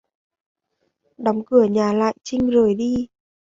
Đóng 1.17 1.45
cửa 1.45 1.63
nhà 1.63 1.93
lại 1.93 2.15
Trinh 2.23 2.49
rời 2.49 2.75
đi 2.75 3.07